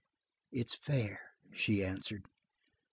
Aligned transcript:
"It's 0.51 0.73
fair," 0.73 1.21
she 1.53 1.83
answered. 1.83 2.23